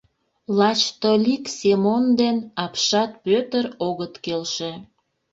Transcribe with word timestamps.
Лач 0.57 0.81
Толик 1.01 1.43
Семон 1.57 2.03
ден 2.19 2.37
Апшат 2.63 3.11
Пӧтыр 3.23 3.65
огыт 3.87 4.13
келше. 4.25 4.71